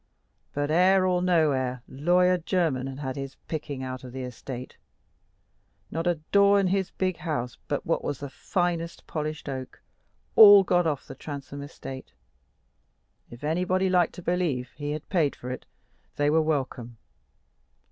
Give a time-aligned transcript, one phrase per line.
[0.55, 4.75] But heir or no heir, Lawyer Jermyn had had his picking out of the estate.
[5.91, 9.79] Not a door in his big house but what was the finest polished oak,
[10.35, 12.13] all got off the Transome estate.
[13.29, 15.67] If anybody liked to believe he paid for it,
[16.15, 16.97] they were welcome.